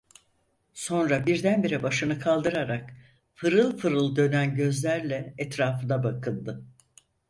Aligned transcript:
Sonra 0.73 1.25
birdenbire 1.27 1.83
başını 1.83 2.19
kaldırarak 2.19 2.89
fırıl 3.35 3.77
fırıl 3.77 4.15
dönen 4.15 4.55
gözlerle 4.55 5.33
etrafına 5.37 6.03
bakındı. 6.03 6.65